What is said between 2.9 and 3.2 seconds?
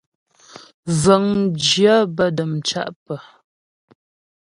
pə́.